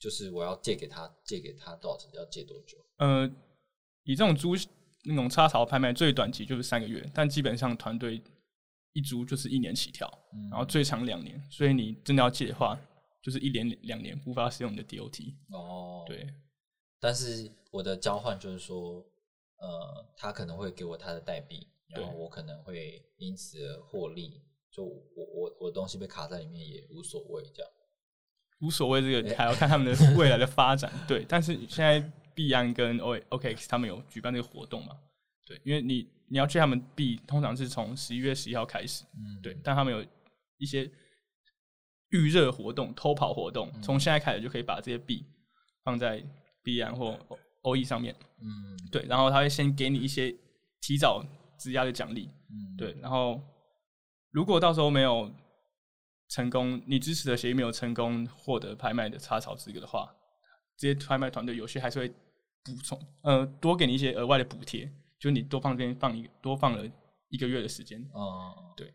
[0.03, 2.77] 就是我要借给他，借给他多少钱要借多久？
[2.97, 3.25] 呃，
[4.03, 4.53] 以这种租
[5.05, 8.21] 那种插槽拍卖，最短期就是三个月，但基本上团队
[8.91, 11.41] 一租就是一年起跳，嗯然后最长两年。
[11.49, 12.77] 所以你真的要借的话，
[13.21, 15.33] 就是一年两年无法使用你的 DOT。
[15.53, 16.27] 哦，，对，
[16.99, 18.95] 但是我的交换就是说，
[19.55, 27.71] 呃，他可能会给我他的代币，然后我可能会因此而获利，就我我我的东西被卡在里面也无所谓，这样。
[28.63, 30.89] 无所谓这个，还要看他们的未来的发展。
[31.05, 31.99] 对， 但是现在
[32.33, 34.95] 币安跟 O OKX 他们有举办这个活动嘛？
[35.45, 40.03] 对，因为你你要去他们币，通常是从十一月十一号开始，嗯，对，但他们有
[40.57, 40.89] 一些
[42.11, 45.25] 预热活动、偷跑活动，从现在开始就可以把这些币
[45.83, 46.23] 放在
[46.63, 47.19] 币安或
[47.63, 48.79] O E 上面，嗯。
[48.89, 50.33] 对，然后他会先给你一些
[50.79, 51.21] 提早
[51.57, 53.41] 质押的奖励，嗯，对，然后
[54.31, 55.29] 如果到时候没有
[56.33, 60.11] 成功，你支持的协议没有成功获得拍卖的插槽资格的话，
[60.75, 62.09] 这些拍卖团队有些还是会
[62.63, 66.83] 补充，呃，多给你一些额外的补贴，就你多放这边放一个多放了
[67.29, 68.91] 一个月的时间，嗯，对。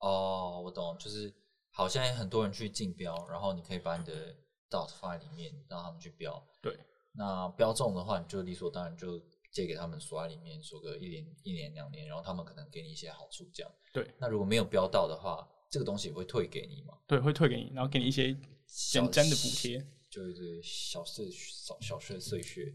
[0.00, 1.32] 哦，我懂，就是
[1.72, 4.36] 好，像有很多人去竞标，然后你可以把你的
[4.68, 6.46] dot 放在里面，让他们去标。
[6.60, 6.78] 对，
[7.14, 9.18] 那标中的话，你就理所当然就
[9.50, 13.72] 借给他们锁在里面，锁个一年、一年、两年，然后他们可能给你一些好处，这样。
[13.94, 16.94] 对，那如果没有标到的话，这个东西也会退给你吗？
[17.06, 19.84] 对，会退给你，然后给你一些简单的补贴。
[20.08, 22.72] 就是小碎小小碎碎屑。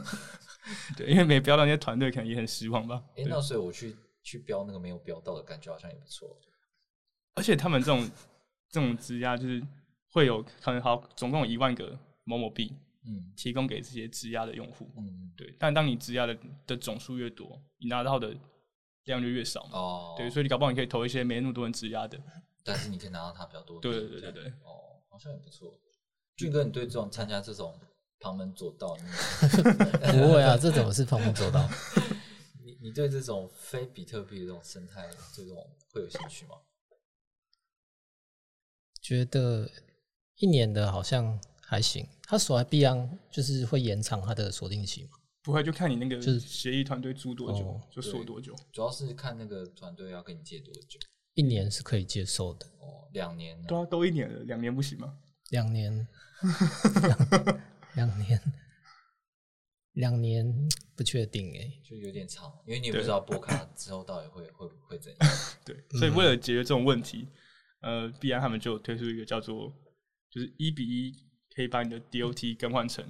[0.96, 3.02] 对，因为没标到那些团队可能也很失望吧。
[3.12, 6.38] 哎、对那所以我去去标那个没有标到的感觉好像也不错。
[7.34, 8.10] 而且他们这种
[8.68, 9.62] 这种质押就是
[10.10, 12.74] 会有可能好，总共有一万个某某币
[13.06, 14.90] 嗯提供给这些质押的用户。
[14.98, 16.36] 嗯，对，但当你质押的
[16.66, 18.36] 的总数越多，你拿到的
[19.06, 19.78] 量就越少嘛。
[19.78, 22.16] 哦，对，所以你搞不好你可以投一些没那么多人质押的。
[22.62, 25.72] 但是你可以拿到它比较多的对对对对哦，好像也不错。
[26.36, 27.78] 俊哥，你对这种参加这种
[28.20, 28.96] 旁门左道，
[30.12, 31.68] 不会啊，这怎么是旁门左道？
[32.64, 35.56] 你你对这种非比特币的这种生态，这种
[35.92, 36.56] 会有兴趣吗？
[39.00, 39.70] 觉得
[40.38, 45.10] 一年的好像还行，它锁在币安就是会延长它的锁定期嘛。
[45.46, 48.52] 不会就看你那个就是协议团队租多久哦就锁多久。
[48.72, 50.98] 主要是看那个团队要跟你借多久。
[51.34, 53.64] 一年是可以接受的，哦，两年呢？
[53.68, 55.16] 对啊，都一年了，两年不行吗？
[55.50, 56.08] 两年，
[57.94, 58.52] 两两年，
[59.92, 65.30] 两年不确定哎、就有点长，因为你也不对知道波卡之后到底会会会怎样。
[65.64, 67.28] 对，所以为了解决这种问题，
[67.82, 69.72] 呃，必然他们就推出一个叫做
[70.28, 71.14] 就是一比一
[71.54, 73.06] 可以把你的 DOT 更换成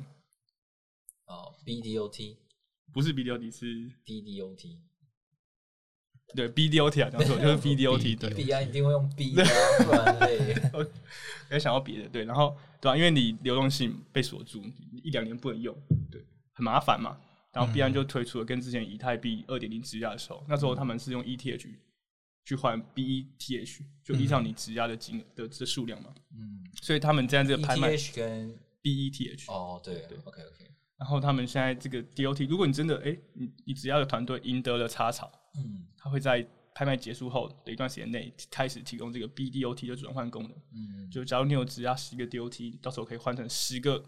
[1.26, 2.36] 哦，BDOT、
[2.92, 4.78] 不是 BDOT 是 DDOT，
[6.34, 10.54] 对 BDOT 啊，讲错 就是 BDOT 对，币安一定会用 B 的啊，不然累。
[11.48, 14.60] 没想到别的对，然后对啊、因为你流动性被锁住，
[14.92, 15.76] 你一两年不能用，
[16.10, 17.18] 对，很麻烦嘛。
[17.52, 21.74] 然后币安就推出了跟之前以太币二点零质押的时候，那时候他们是用 ETH
[22.44, 26.14] 去换 BETH，就依照你质押的金额的这数量嘛。
[26.32, 26.64] 嗯。
[26.82, 40.52] 所以他们这个拍卖，ETH 跟 BETH，哦，对对，OK OK，然后他们现在这个 DOT，如果你真的哎，你你只要有团队赢得了插草，嗯他会在拍卖结束后的一段时间内开始提供这个 BDOT 的转换功能。
[40.72, 44.02] 嗯，就假如你有质押十个 DOT，到时候可以换成十个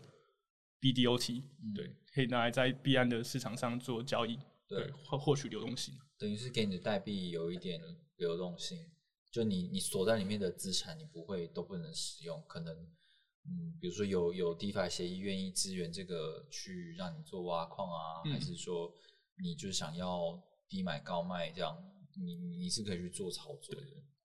[0.81, 5.95] BDOT，、嗯对，可以拿来在币安的市场上做交易，对，获获取流动性。
[6.19, 7.81] 等于是给你的代币有一点
[8.17, 8.87] 流动性，
[9.31, 12.87] 就你你锁在里面的资产，你不会都不能使用，可能
[13.49, 18.93] 嗯，比如说有有 DeFi 协议愿意支援这个去让你做挖矿啊，嗯还是说
[19.43, 21.77] 你就是想要低买高卖这样，
[22.17, 23.81] 你你你是可以去做操作的，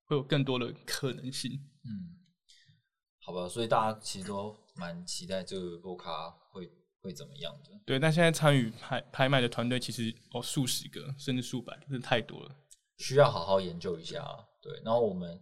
[0.06, 1.52] 会有更多的可能性。
[1.86, 2.20] 嗯，
[3.20, 6.70] 好吧，所以大家其实都蛮期待这个波卡会
[7.02, 12.56] 会怎么样的，对，但现在参与拍拍卖的团队其实哦数十个甚至数百个，真的太多了。
[12.98, 14.46] 需要好好研究一下啊。
[14.62, 15.42] 对，然后我们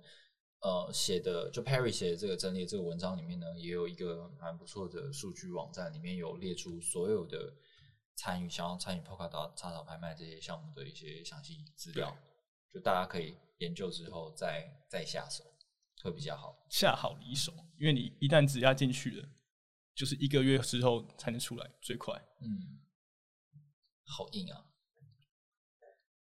[0.62, 7.54] 呃写的就 Perry 写的这个整理的这个文章里面呢，也有一个蛮不错的数据网站，里面有列出所有的
[8.16, 12.16] 参与想要参与 Polkadot 插草拍卖这些项目的一些详细资料，
[12.72, 15.44] 就大家可以研究之后再再下手，
[16.04, 16.64] 会比较好。
[16.70, 19.30] 下好离手，因为你一旦质押进去了，
[19.96, 22.14] 就是一个月之后才能出来，最快。
[22.42, 22.80] 嗯，
[24.06, 24.66] 好硬啊。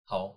[0.05, 0.37] 好，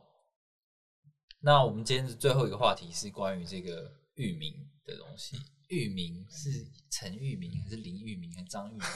[1.45, 5.36] 那我们今天的最后一个话题是关于这个域名的东西。
[5.67, 8.79] 域名是陈域名还是林域名还是张域名？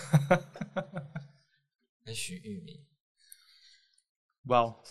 [2.06, 2.86] 还是许域名？
[4.44, 4.82] 哇哦，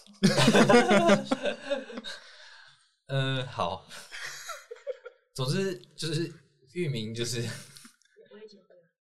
[3.07, 3.89] 嗯， 好，
[5.33, 6.31] 总之就是
[6.75, 7.43] 域名就是。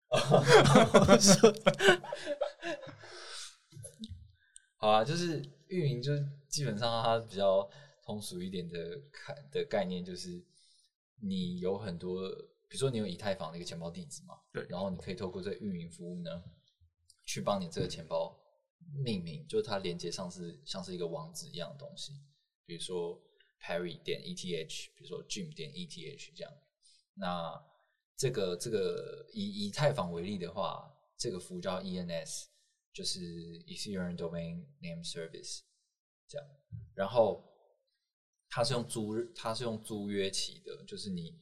[4.78, 7.70] 好啊，就是域名，就是基本上它比较
[8.10, 10.44] 通俗一点的看的概念，就是
[11.22, 12.28] 你有很多，
[12.68, 16.44] 比如说你有以太坊的一个钱包地址嘛，对然后你可以透过这个域名服务呢，
[17.24, 18.36] 去帮你这个钱包
[19.04, 22.14] 命名，就是它连接上是像是一个网址一样的东西，
[22.66, 23.22] 比如说
[23.62, 26.52] Perry 点 ETH，比如说 Jim 点 ETH 这样。
[27.14, 27.64] 那
[28.18, 32.46] 这个这个以以太坊为例的话，这个服务叫 ENS，
[32.92, 33.20] 就是
[33.68, 35.60] Ethereum Domain Name Service
[36.28, 36.48] 这样。
[36.96, 37.49] 然后
[38.50, 41.40] 它是用租它是用租约期的，就是你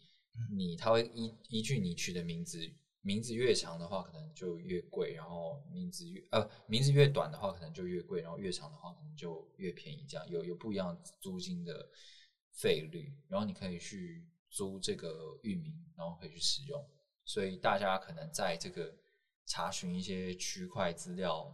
[0.51, 2.59] 你它会依依据你取的名字，
[3.01, 11.89] 名字越长的话可能就越贵，然后名字越呃名字越短的话可能就越贵，然后越长的话可能就越便宜，这样有有不一样的租金的
[12.51, 16.85] 费率，然后你可以去租这个域名，然后可以去使用。
[17.23, 18.93] 所以大家可能在这个
[19.45, 21.53] 查询一些区块资料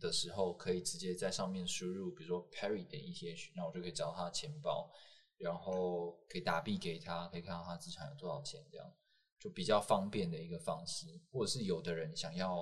[0.00, 4.90] 的时候，可以直接在上面输入，比如说 Perry 点 ETH，那我就可以找到他的钱包。
[5.36, 8.94] 然后可以打币给他，可以看到他资产有多少钱，这样
[9.38, 11.08] 就比较方便的一个方式。
[11.32, 12.60] 或者是有的人想要，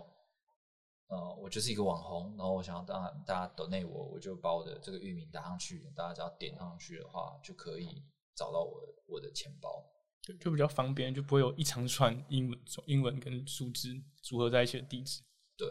[1.09, 8.03] 呃，我就是一个网红，然后我想要当大家 donate 我，我就把我的这个域名打上去，大家只要点上去的话，就可以
[8.35, 9.87] 找到我我的钱包。
[10.23, 15.21] 就就比较方便，就不会有一长串英文英文跟数字组合在一起的地址。
[15.59, 15.69] 对，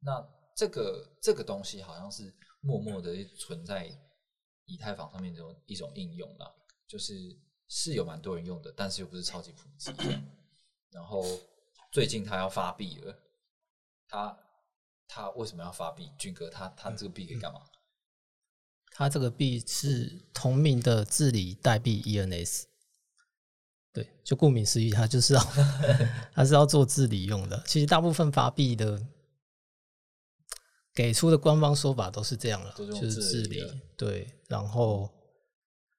[0.00, 0.18] 那
[0.54, 3.90] 这个这个东西好像是默默的存在
[4.64, 6.50] 以太坊上面这种一种应用啦，
[6.86, 7.14] 就是
[7.68, 9.92] 是有蛮多人用的，但是又不是超级普及。
[10.90, 11.24] 然后
[11.90, 13.18] 最近他要发币了，
[14.08, 14.38] 他
[15.08, 16.10] 他为什么要发币？
[16.18, 17.60] 俊哥，他他这个币可以干嘛？
[18.90, 22.64] 他这个币是同名的治理代币 ENS。
[23.94, 25.40] 对，就顾名思义，它就是要
[26.32, 27.62] 它是要做治理用的。
[27.66, 28.98] 其实大部分发币的
[30.94, 33.62] 给出的官方说法都是这样了，就是治理。
[33.96, 35.08] 对，然后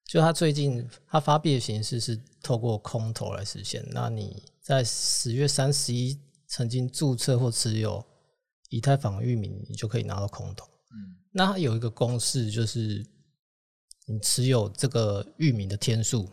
[0.05, 3.83] 就他最近他发币的形式是透过空投来实现。
[3.91, 8.05] 那你在十月三十一曾经注册或持有
[8.69, 10.65] 以太坊域名，你就可以拿到空投。
[10.65, 13.03] 嗯那它有一个公式，就是
[14.05, 16.29] 你持有这个域名的天数，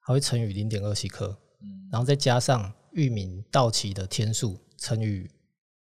[0.00, 1.28] 还会乘以零点二七颗，
[1.62, 5.26] 嗯然后再加上域名到期的天数乘以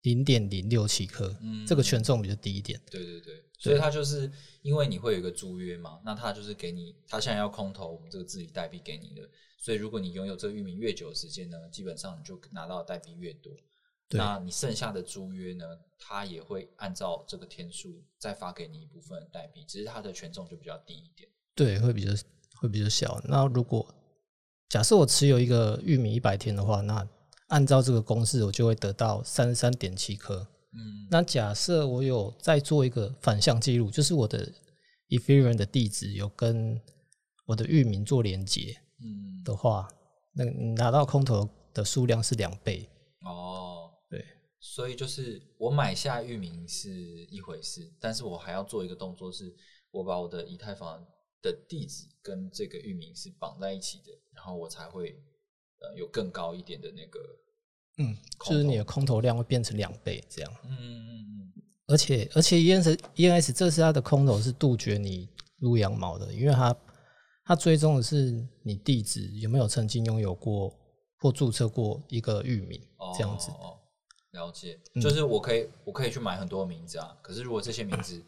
[0.01, 2.79] 零点零六七克，嗯这个权重比较低一点。
[2.89, 4.31] 对对对，所以它就是
[4.61, 13.53] 因为你会有一个租约嘛，那它就是给你，它现在要空投我们这个自己代币给你的，所以如果你拥有这个域名越久的时间呢，基本上你就拿到的代币越多。
[14.13, 15.65] 那你剩下的租约呢，
[15.97, 21.29] 它也会按照这个天数再发给你一部分的代币，只是它的权重就比较低一点。
[21.55, 22.11] 对，会比较
[22.55, 23.21] 会比较小。
[23.23, 23.87] 那如果
[24.67, 27.07] 假设我持有一个域名一百天的话，那
[27.51, 30.47] 按照这个公式，我就会得到三十三点七颗。
[30.73, 34.49] 嗯那假设我有再做一个反向记录，就是我的
[35.09, 36.81] Ethereum 的地址有跟
[37.45, 39.89] 我的域名做连接嗯，的话，
[40.33, 42.89] 那你拿到空投的数量是两倍。
[43.25, 44.23] 哦，对，
[44.61, 46.89] 所以就是我买下域名是
[47.25, 49.53] 一回事，但是我还要做一个动作，是
[49.91, 51.05] 我把我的以太坊
[51.41, 55.21] 的地址跟这个域名是绑在一起的，然后我才会
[55.81, 57.19] 呃有更高一点的那个，
[57.97, 60.51] 嗯，就是你的空投量会变成两倍这样。
[60.63, 61.53] 嗯嗯嗯
[61.87, 65.27] 而且而且 ENS ENS 这次它的空投是杜绝你
[65.59, 66.75] 撸羊毛的，因为它
[67.43, 70.73] 它追踪的是你地址有没有曾经拥有过
[71.19, 73.51] 或注册过一个域名哦，这样子。
[73.51, 73.77] 哦，
[74.31, 78.23] 了解，嗯就是我可以我可以去买很多名字啊，可是如果这些名字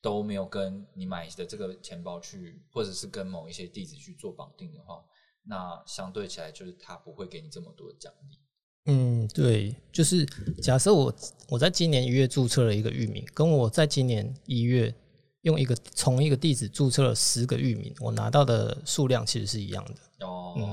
[0.00, 5.04] 都没有跟你买的这个钱包去，或者是跟某一些地址去做绑定的话，
[5.44, 8.38] 那相对起来就是他不会给你这么多奖励。
[8.86, 10.26] 嗯，对，就是
[10.60, 11.14] 假设我
[11.48, 14.92] 我在今年一月注册了一个域名，跟我在今年一月
[15.42, 20.26] 用一个从一个地址注册了十个域名，我拿到的数量其实是一样的。
[20.26, 20.64] 哦，嗯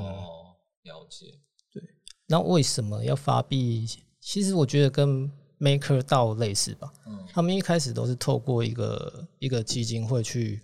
[0.84, 1.28] 了解。
[1.72, 1.84] 对
[2.28, 3.86] 那为什么要发币？
[4.20, 6.92] 其实我觉得跟 Maker 道类似吧。
[7.06, 10.62] 嗯他们一开始都是透过一个一个基金会去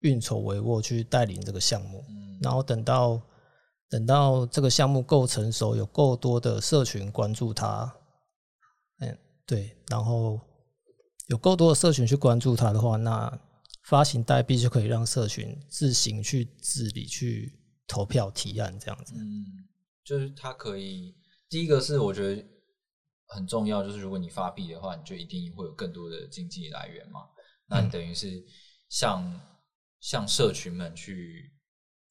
[0.00, 2.04] 运筹帷幄，去带领这个项目。
[2.08, 3.20] 嗯然后等到
[3.90, 7.92] 等到这个项目够成熟，有够多的社群关注它，
[9.00, 10.40] 嗯，对，然后
[11.26, 13.40] 有够多的社群去关注它的话，那
[13.84, 19.14] 发行代币就可以让社群自行去治理、去投票、提案这样子。
[19.16, 19.44] 嗯，
[20.04, 21.16] 就是它可以，
[21.48, 22.44] 第一个是我觉得
[23.26, 27.22] 很重要，就是如果你发币的话，你就一定会有更多的经济来源嘛。
[27.66, 28.44] 那你等于是
[28.88, 29.40] 向
[29.98, 31.52] 向社群们去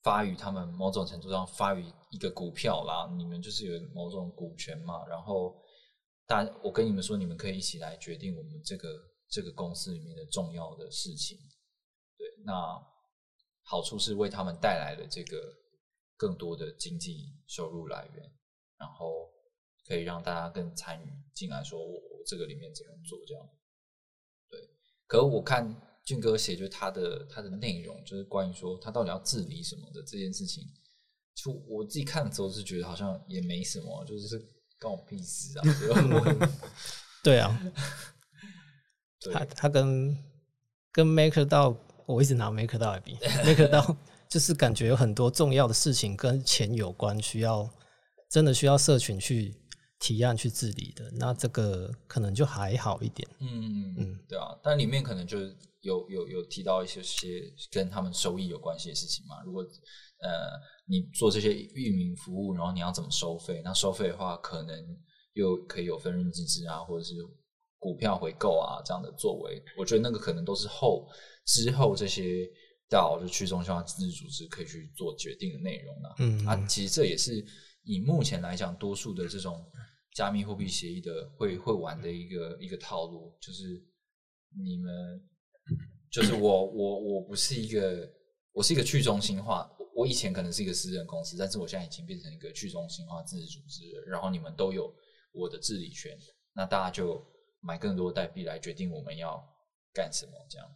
[0.09, 5.05] 发于他们某种程度上发于一个股票啦，你们就是有某种股权嘛。
[5.05, 5.55] 然后，
[6.25, 8.89] 大我跟你们说，你们可以一起来决定我们这个
[9.29, 11.37] 这个公司里面的重要的事情。
[12.17, 12.53] 对，那
[13.61, 15.37] 好处是为他们带来了这个
[16.17, 18.33] 更多的经济收入来源，
[18.79, 19.29] 然后
[19.87, 23.47] 可以让大家更参与进来，说我我这个里面怎么做这样。
[24.49, 24.59] 对，
[25.05, 25.63] 可我看
[26.09, 30.63] 俊哥写，就是他的他的内容，就是关于说他到底要治理什么的这件事情，
[31.35, 34.39] 就我自己看的时候是觉得好像也没什么，就是
[34.79, 35.63] 关我屁事啊。
[37.23, 37.61] 对啊，
[39.19, 40.17] 对他他跟
[40.91, 43.95] 跟 Maker 到，我一直拿 Maker 到来比， Maker 到
[44.27, 47.69] 就是感觉有很多重要的事情跟钱有关，需要
[48.31, 49.53] 真的需要社群去
[49.99, 51.11] 提案去治理的。
[51.11, 53.27] 那这个可能就还好一点。
[53.39, 55.37] 嗯嗯嗯对啊，但里面可能就
[55.81, 59.41] 有有有提到一些些跟他们收益有关系的事情嘛。
[59.43, 63.61] 如果呃你做这些域名服务，然后你要怎么收费？
[63.63, 64.97] 那收费的话，可能
[65.33, 67.13] 又可以有分润机制啊，或者是
[67.77, 69.61] 股票回购啊这样的作为。
[69.77, 71.07] 我觉得那个可能都是后
[71.45, 72.49] 之后这些
[72.89, 76.15] 到就去中心化自治组织可以去做决定的内容啊。
[76.19, 77.45] 嗯啊，其实这也是
[77.83, 79.63] 以目前来讲，多数的这种
[80.19, 83.81] 加密货币协议的会会玩的一个一个套路，就是
[84.61, 85.25] 你们
[86.11, 88.05] 就是我我我不是一个
[88.51, 94.93] 我是一个去中心化，我我以前可能是一个私人公司，但是我现在已经变成一个去中心化自治组织了，然后你们都有
[95.31, 96.19] 我的治理权，
[96.51, 97.25] 那大家就
[97.61, 99.41] 买更多代币来决定我们要
[99.93, 100.67] 干什么，这样。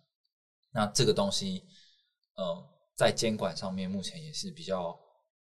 [0.71, 1.63] 那这个东西，
[2.35, 2.65] 呃，
[2.95, 4.97] 在监管上面目前也是比较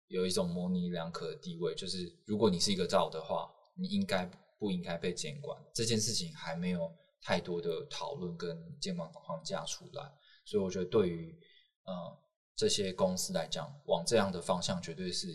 [0.07, 5.61] 有一种模棱两可的地位，就是如果你是一个造的话，你应该不应该被监管？
[5.73, 10.11] 这件事情还没有太多的讨论跟监管框架出来，
[10.45, 11.39] 所以我觉得对于
[11.83, 12.19] 呃
[12.55, 15.27] 这些公司来讲，往这样的方向绝对是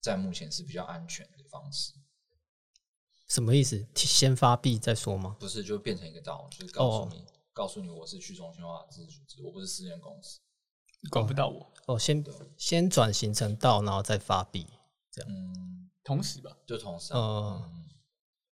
[0.00, 1.94] 在目前是比较安全的方式，
[3.26, 3.86] 什么意思？
[3.94, 5.36] 先发币再说吗？
[5.40, 10.40] 不是就变成一个道，就是告诉哦你，告诉你我是去中心化自治组织，我不是私人公司。
[11.00, 12.24] 你管不到我，哦，先
[12.56, 14.66] 先转型成道，然后再发币。
[15.26, 16.56] 嗯，同时吧。
[16.66, 17.18] 就同时、啊。
[17.18, 17.84] 哦嗯，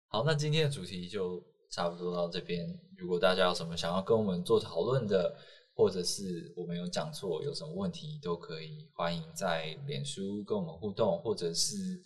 [0.09, 1.41] 好，那今天的主题就
[1.71, 2.81] 差不多到这边。
[2.97, 5.37] 如果大家有什么想要跟我们做讨论的，
[5.75, 12.01] 或者是我们有讲错有什么问题，都可以欢迎在脸书跟我们互动，或者是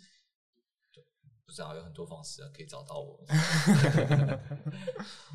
[1.45, 3.27] 不知道有很多方式啊可以找到我们。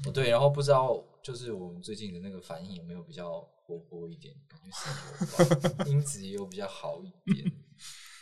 [0.06, 4.89] 哦对，然后不知道就是我们最近的那个反应有没有比较活泼一点，感觉是
[5.70, 7.45] 有吧，音质也有比较好一点，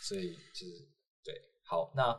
[0.02, 0.91] 所以就是对，
[1.72, 2.14] 好，那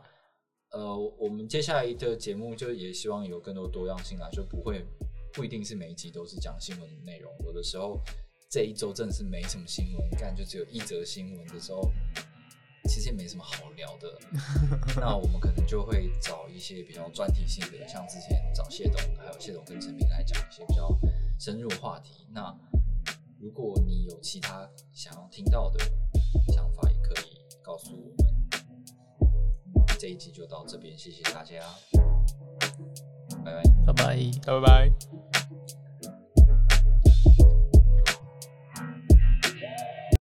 [0.72, 4.84] 呃，我们接下来的节目就也希望有更多多样性啦，就不会
[5.32, 8.00] 不一定是每一集都是讲新闻的内容，有的时候
[8.50, 11.88] 这一周真的是没什么新闻干，就只有一则新闻的时候，
[12.88, 14.18] 其实也没什么好聊的。
[14.96, 20.88] 那我们可能就会找一些比较专题性的，像之前找谢董，还有谢董跟陈平来讲一些比较
[21.38, 22.26] 深入话题。
[22.32, 22.52] 那
[23.38, 25.78] 如果你有其他想要听到的
[26.52, 28.33] 想法，也可以告诉我们。
[30.04, 31.62] 这一集就到这边，谢谢大家，
[33.42, 33.62] 拜拜。
[33.86, 34.18] 拜拜。
[34.44, 35.33] 拜拜。